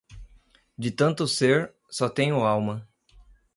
De 0.79 0.89
tanto 0.93 1.27
ser, 1.27 1.75
só 1.87 2.09
tenho 2.09 2.43
alma. 2.43 2.89